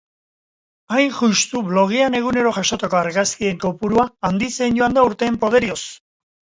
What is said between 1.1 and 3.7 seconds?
justu, blogean egunero jasotako argazkien